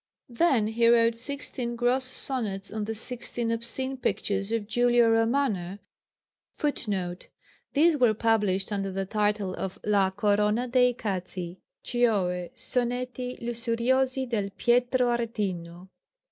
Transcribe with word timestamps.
Then 0.29 0.65
he 0.65 0.87
wrote 0.89 1.15
sixteen 1.15 1.75
gross 1.75 2.05
sonnets 2.05 2.73
on 2.73 2.85
the 2.85 2.95
sixteen 2.95 3.51
obscene 3.51 3.97
pictures 3.97 4.51
of 4.51 4.65
Giulio 4.65 5.07
Romano 5.11 5.77
[Footnote: 6.53 7.27
These 7.73 7.97
were 7.97 8.15
published 8.15 8.71
under 8.71 8.91
the 8.91 9.05
title 9.05 9.53
of 9.53 9.79
_La 9.83 10.15
corona 10.15 10.67
de 10.67 10.89
i 10.89 10.93
cazzi, 10.93 11.59
cioë, 11.83 12.49
sonetti 12.55 13.39
lussuriosi 13.43 14.27
del 14.27 14.49
Pietro 14.57 15.11
Aretino. 15.15 15.89